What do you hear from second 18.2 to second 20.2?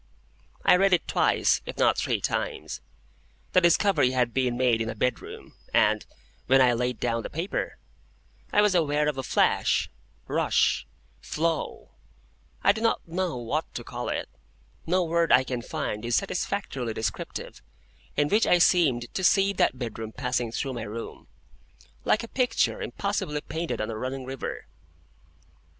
which I seemed to see that bedroom